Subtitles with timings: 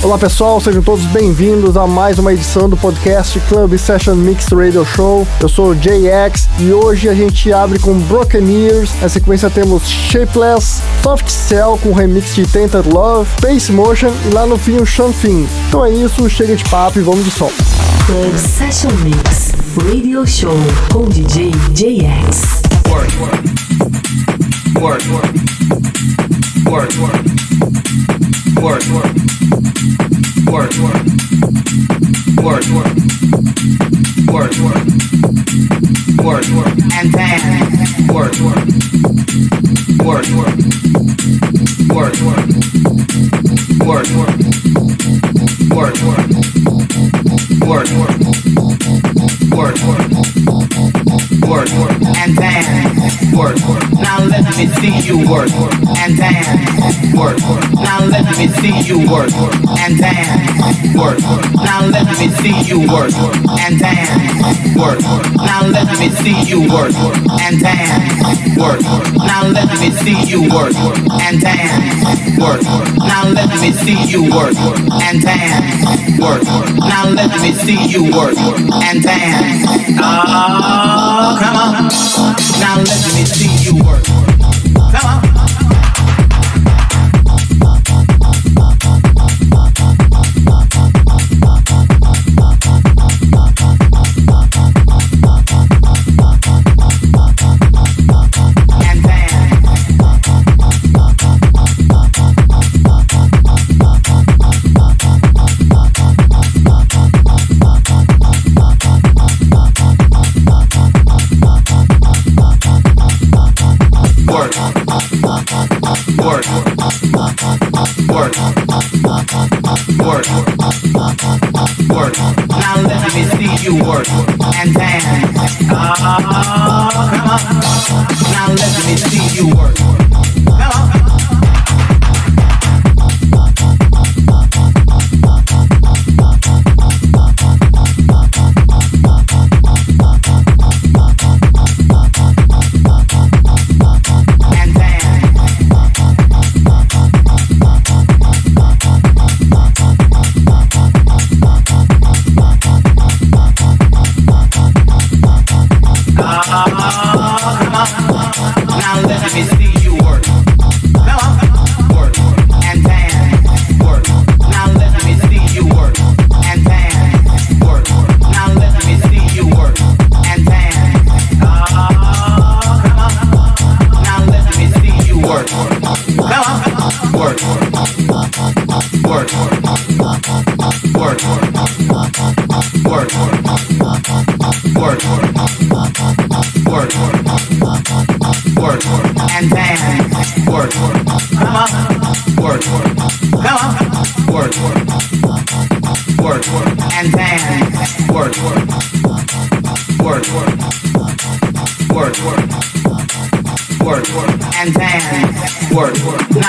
[0.00, 4.84] Olá pessoal, sejam todos bem-vindos a mais uma edição do podcast Club Session Mix Radio
[4.84, 5.26] Show.
[5.40, 8.90] Eu sou o JX e hoje a gente abre com Broken Ears.
[9.02, 14.46] Na sequência temos Shapeless, Soft Cell com remix de Tainted Love, Space Motion e lá
[14.46, 15.46] no fim o Sean Finn.
[15.66, 17.50] Então é isso, chega de papo e vamos de som.
[18.06, 19.52] Club Session Mix
[19.84, 20.56] Radio Show
[20.92, 22.62] com DJ JX.
[22.88, 23.38] Work, work.
[24.80, 26.37] Work, work.
[26.68, 27.24] Work, work.
[28.62, 29.14] Work, work.
[30.52, 31.00] Work, work.
[32.44, 32.92] Work, work.
[34.28, 34.84] Work, work.
[36.24, 36.74] Work.
[36.92, 37.64] And then
[38.12, 38.68] work, work.
[40.04, 40.56] Work, work.
[41.88, 42.44] Work, work.
[43.80, 44.36] Work, work.
[45.70, 46.28] Work, work.
[47.66, 48.16] Work, work.
[49.56, 51.07] Work, work.
[51.46, 51.68] Work.
[51.68, 53.56] And then work.
[54.00, 55.50] Now let me see you work,
[56.00, 57.38] and then work.
[57.74, 59.30] Now let me see you work,
[59.78, 61.18] and then work.
[61.54, 63.12] Now let me see you work,
[63.60, 65.00] and then work.
[65.36, 66.94] Now let me see you work,
[67.44, 68.80] and then work.
[69.16, 70.74] Now let me see you work,
[71.26, 72.62] and then work.
[72.96, 74.56] Now let me see you work,
[75.06, 76.42] and then work.
[76.78, 81.07] Now let me see you work, and then ah.
[81.18, 81.88] Come on.
[82.60, 84.37] Now let me see you work.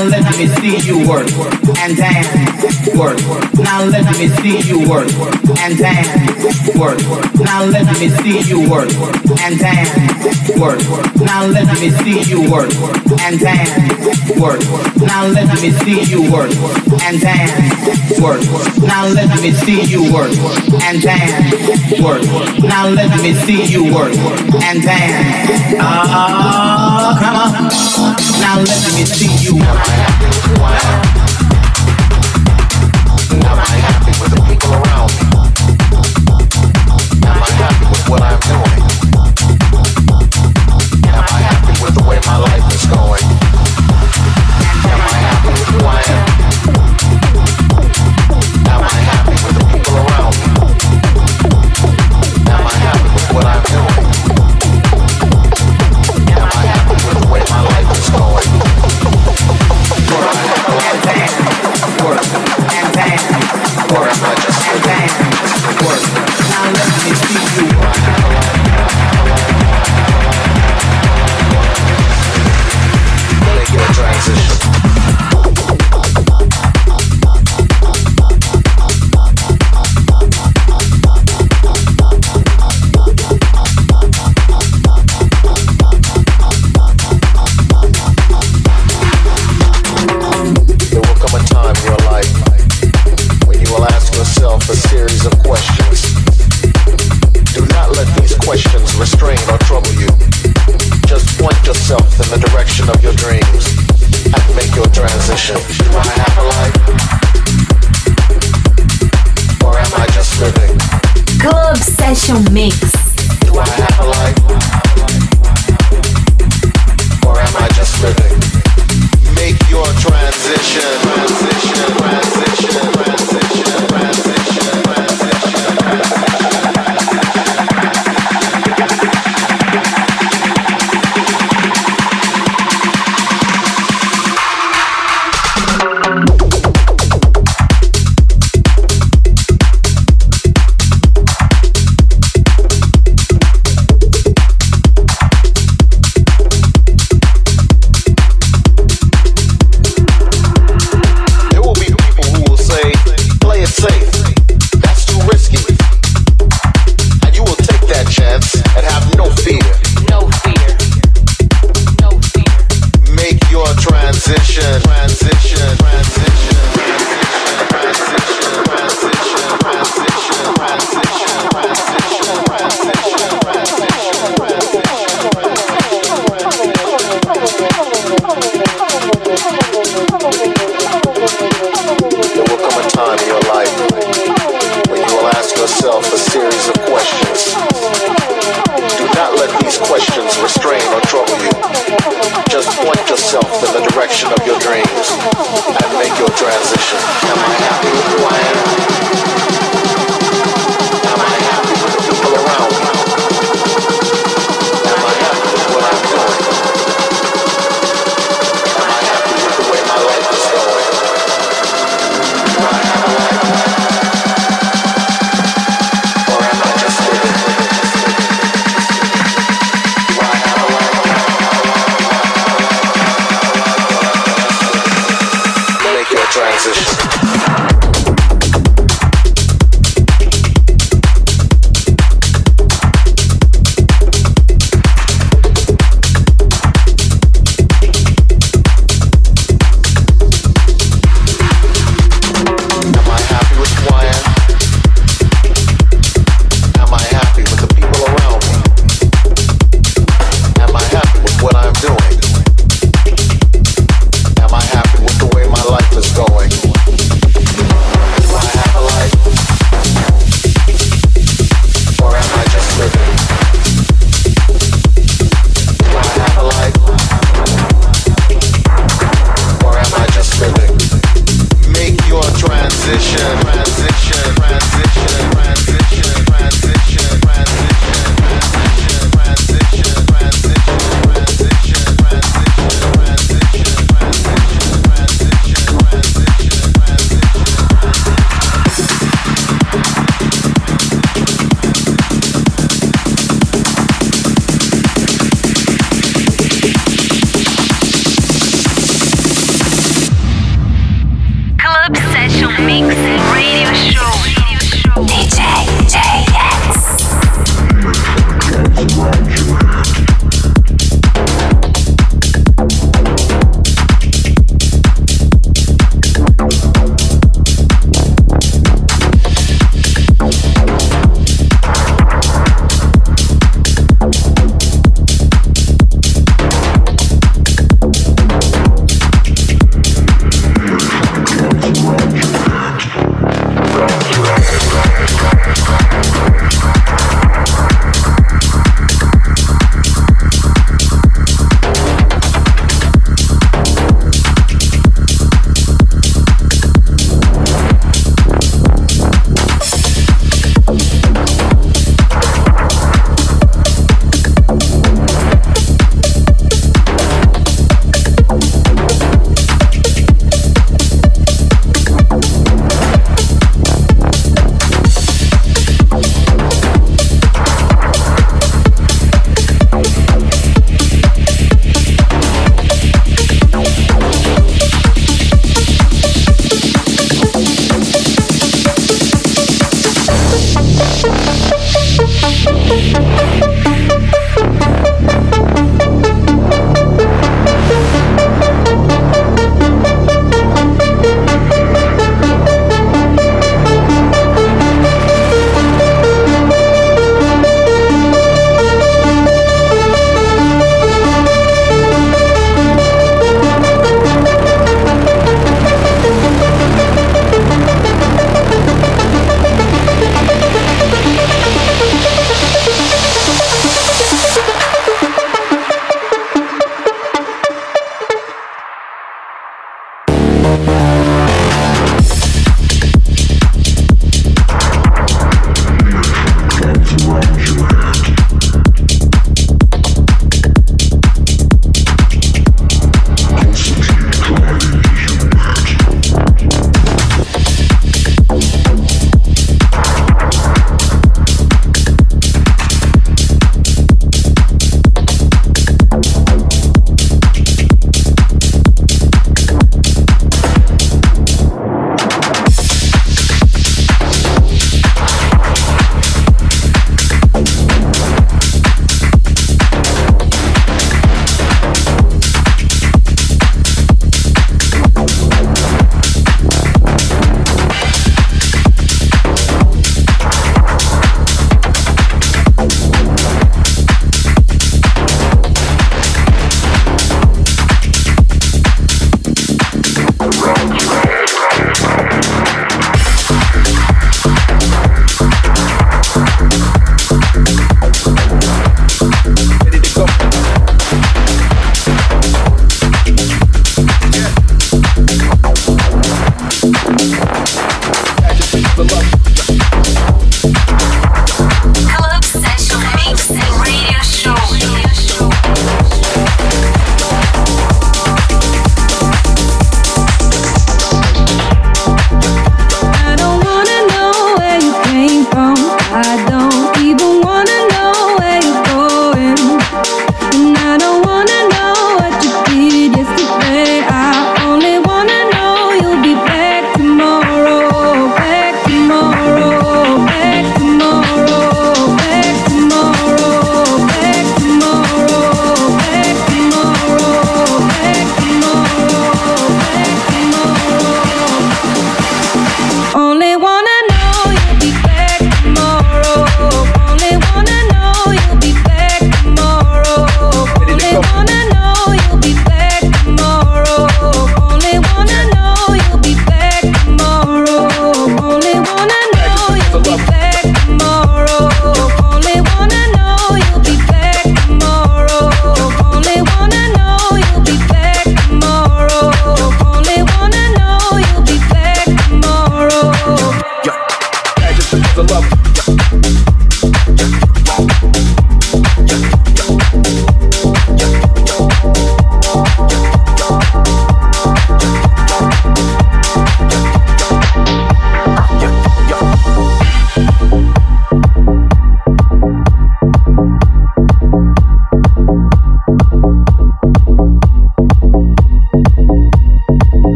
[0.00, 1.28] Now let me see you work.
[1.76, 2.24] And then
[2.96, 3.20] work.
[3.60, 5.12] Now let me see you work.
[5.60, 6.98] And then work.
[7.36, 8.88] Now let me see you work.
[9.44, 10.80] And then work.
[11.20, 12.72] Now let me see you work.
[13.20, 14.62] And then work.
[14.96, 16.50] Now let me see you work.
[17.04, 18.40] And then work.
[18.80, 20.32] Now let me see you work.
[20.88, 22.22] And then work.
[22.62, 24.14] Now let me see you work.
[24.64, 27.39] And then oh, ah, come on.
[27.60, 31.19] Now let me see you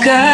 [0.00, 0.29] sky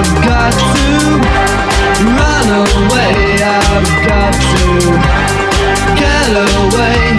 [0.00, 1.18] I've got to
[2.04, 3.42] run away.
[3.42, 4.68] I've got to
[5.98, 7.16] get away.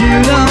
[0.00, 0.47] You know.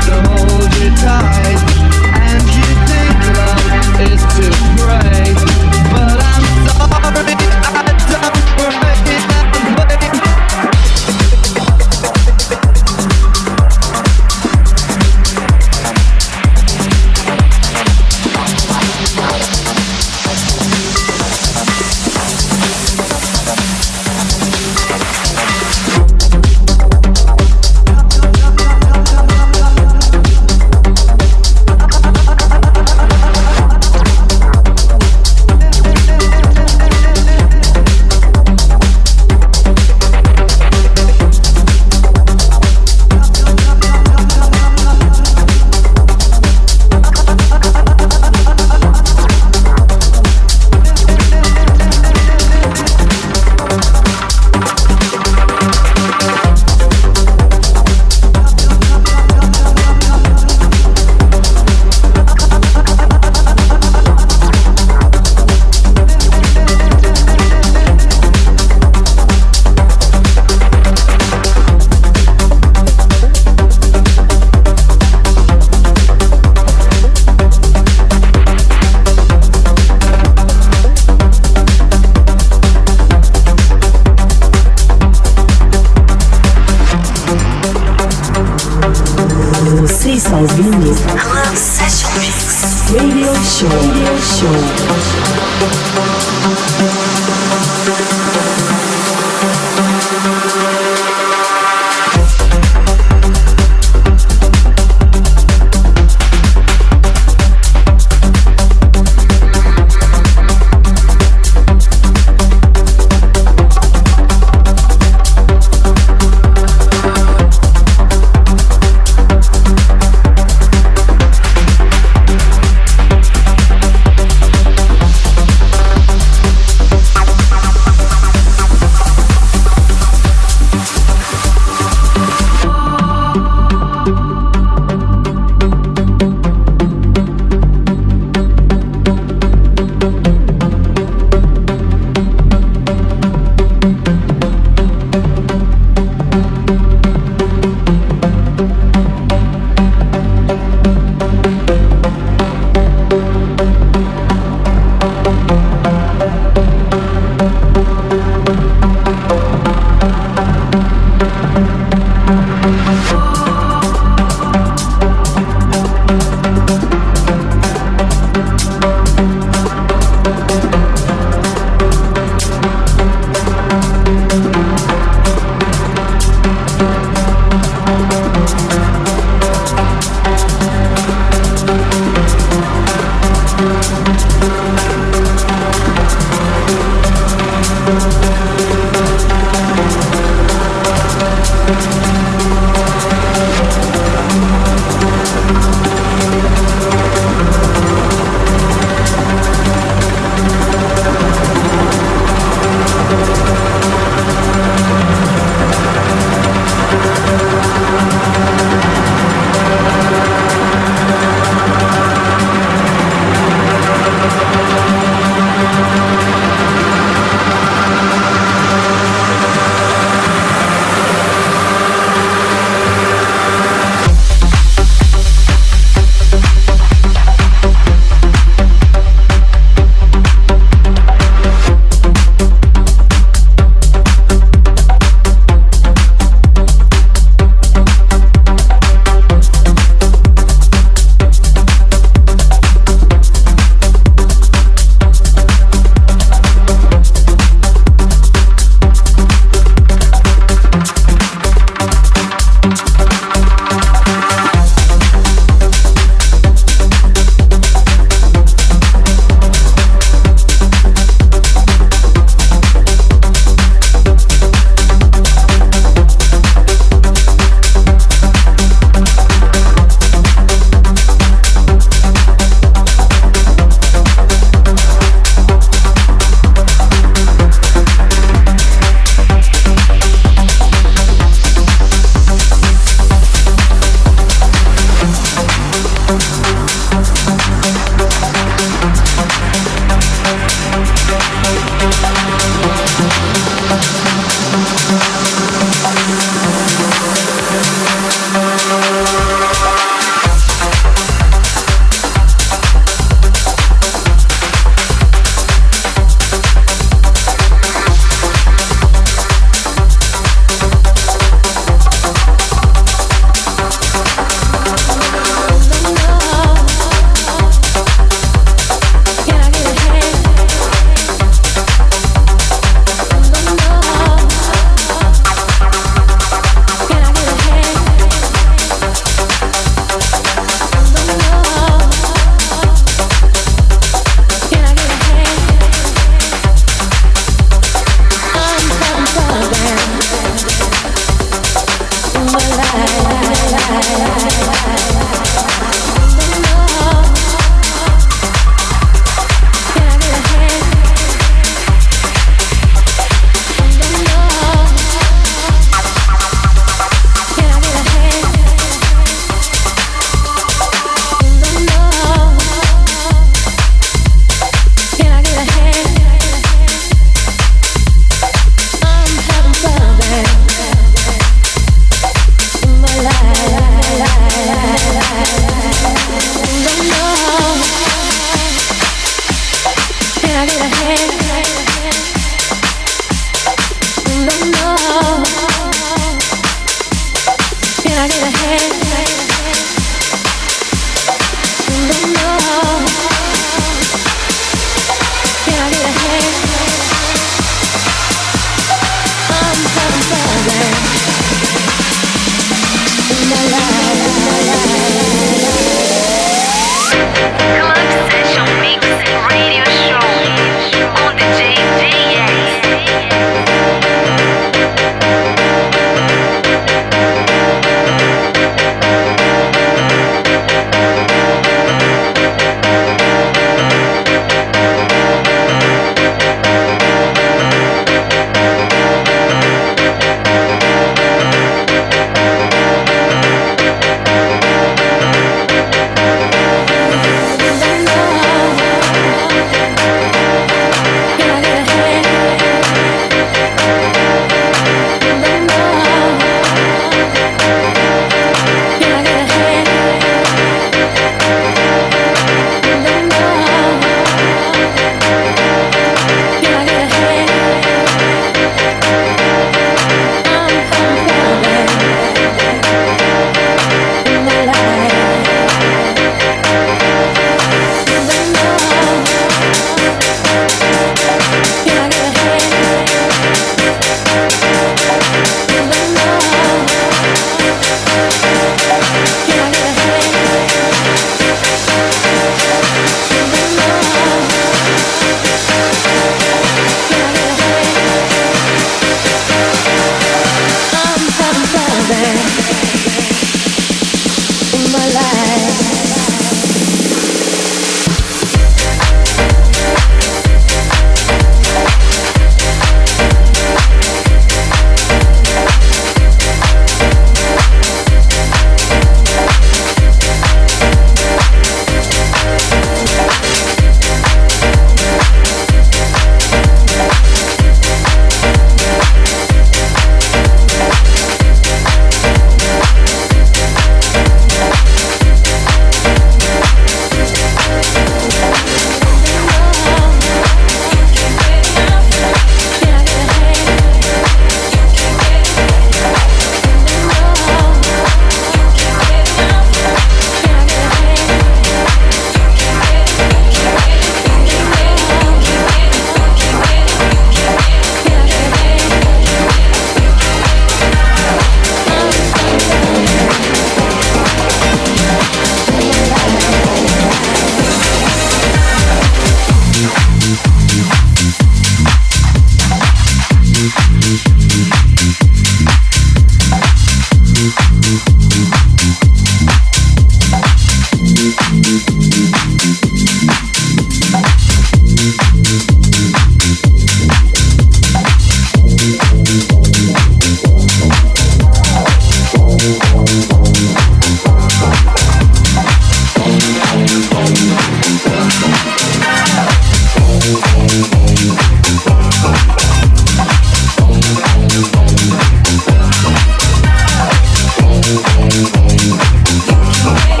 [599.13, 600.00] Thank